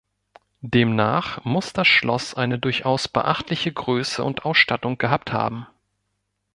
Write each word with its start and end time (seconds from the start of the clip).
Demnach 0.63 1.45
muss 1.45 1.73
das 1.73 1.87
Schloss 1.87 2.33
eine 2.33 2.57
durchaus 2.57 3.07
beachtliche 3.07 3.71
Größe 3.71 4.23
und 4.23 4.45
Ausstattung 4.45 4.97
gehabt 4.97 5.31
haben. 5.31 5.67